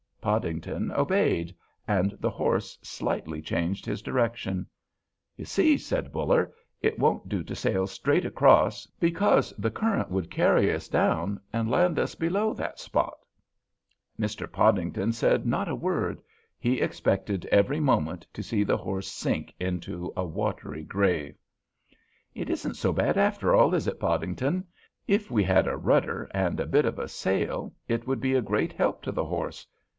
Podington 0.19 0.91
obeyed, 0.91 1.55
and 1.87 2.11
the 2.19 2.29
horse 2.29 2.77
slightly 2.83 3.41
changed 3.41 3.85
his 3.85 4.03
direction. 4.03 4.67
"You 5.35 5.45
see," 5.45 5.77
said 5.77 6.11
Buller, 6.11 6.53
"it 6.79 6.97
won't 6.99 7.27
do 7.27 7.43
to 7.43 7.55
sail 7.55 7.87
straight 7.87 8.25
across, 8.25 8.85
because 8.99 9.51
the 9.57 9.71
current 9.71 10.09
would 10.11 10.29
carry 10.29 10.71
us 10.73 10.87
down 10.87 11.39
and 11.51 11.69
land 11.69 11.97
us 11.97 12.13
below 12.15 12.53
that 12.53 12.79
spot." 12.79 13.17
Mr. 14.19 14.51
Podington 14.51 15.11
said 15.11 15.45
not 15.45 15.67
a 15.67 15.75
word; 15.75 16.21
he 16.59 16.81
expected 16.81 17.45
every 17.47 17.79
moment 17.79 18.25
to 18.33 18.43
see 18.43 18.63
the 18.63 18.77
horse 18.77 19.07
sink 19.07 19.53
into 19.59 20.13
a 20.15 20.25
watery 20.25 20.83
grave. 20.83 21.35
"It 22.35 22.49
isn't 22.49 22.75
so 22.75 22.91
bad 22.91 23.17
after 23.17 23.55
all, 23.55 23.73
is 23.73 23.87
it, 23.87 23.99
Podington? 23.99 24.67
If 25.07 25.29
we 25.31 25.43
had 25.43 25.67
a 25.67 25.77
rudder 25.77 26.27
and 26.31 26.59
a 26.59 26.67
bit 26.67 26.85
of 26.85 26.97
a 26.99 27.07
sail 27.07 27.73
it 27.87 28.07
would 28.07 28.19
be 28.21 28.33
a 28.35 28.41
great 28.41 28.73
help 28.73 29.01
to 29.03 29.11
the 29.11 29.25
horse. 29.25 29.65